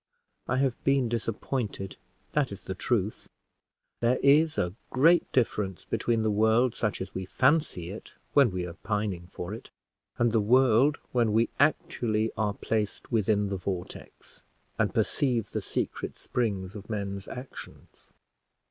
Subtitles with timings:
[0.47, 1.95] I have been disappointed,
[2.31, 3.27] that is the truth.
[3.99, 8.65] There is a great difference between the world such as we fancy it when we
[8.65, 9.69] are pining for it,
[10.17, 14.41] and the world when we actually are placed within the vortex,
[14.79, 18.07] and perceive the secret springs of men's actions.